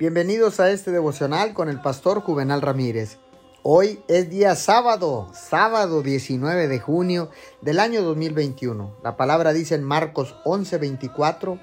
[0.00, 3.18] Bienvenidos a este devocional con el pastor Juvenal Ramírez.
[3.62, 7.28] Hoy es día sábado, sábado 19 de junio
[7.60, 8.96] del año 2021.
[9.04, 11.60] La palabra dice en Marcos 11:24,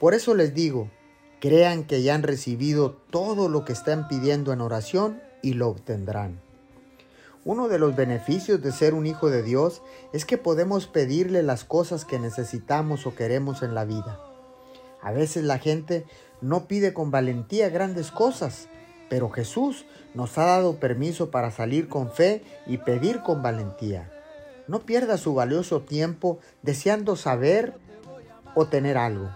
[0.00, 0.90] por eso les digo,
[1.40, 6.40] crean que ya han recibido todo lo que están pidiendo en oración y lo obtendrán.
[7.44, 9.80] Uno de los beneficios de ser un hijo de Dios
[10.12, 14.18] es que podemos pedirle las cosas que necesitamos o queremos en la vida.
[15.02, 16.04] A veces la gente
[16.40, 18.68] no pide con valentía grandes cosas,
[19.08, 24.10] pero Jesús nos ha dado permiso para salir con fe y pedir con valentía.
[24.68, 27.74] No pierda su valioso tiempo deseando saber
[28.54, 29.28] o tener algo.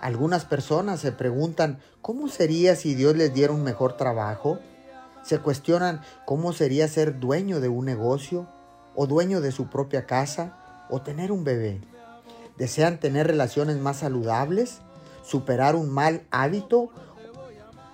[0.00, 4.58] Algunas personas se preguntan cómo sería si Dios les diera un mejor trabajo.
[5.22, 8.48] Se cuestionan cómo sería ser dueño de un negocio
[8.94, 10.58] o dueño de su propia casa
[10.90, 11.80] o tener un bebé.
[12.58, 14.80] Desean tener relaciones más saludables
[15.22, 16.90] superar un mal hábito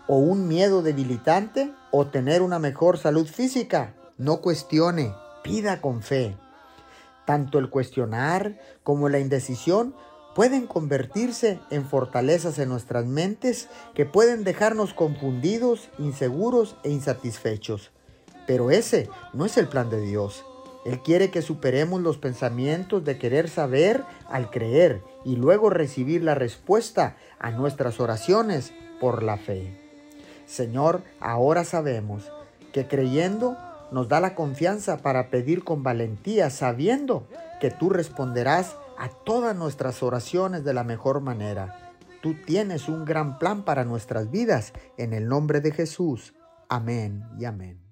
[0.06, 3.94] o un miedo debilitante o tener una mejor salud física.
[4.16, 6.36] No cuestione, pida con fe.
[7.26, 9.94] Tanto el cuestionar como la indecisión
[10.34, 17.90] pueden convertirse en fortalezas en nuestras mentes que pueden dejarnos confundidos, inseguros e insatisfechos.
[18.46, 20.44] Pero ese no es el plan de Dios.
[20.88, 26.34] Él quiere que superemos los pensamientos de querer saber al creer y luego recibir la
[26.34, 29.78] respuesta a nuestras oraciones por la fe.
[30.46, 32.32] Señor, ahora sabemos
[32.72, 33.58] que creyendo
[33.92, 37.26] nos da la confianza para pedir con valentía, sabiendo
[37.60, 41.92] que tú responderás a todas nuestras oraciones de la mejor manera.
[42.22, 44.72] Tú tienes un gran plan para nuestras vidas.
[44.96, 46.32] En el nombre de Jesús.
[46.70, 47.87] Amén y amén.